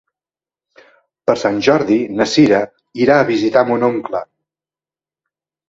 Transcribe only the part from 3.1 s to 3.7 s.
a visitar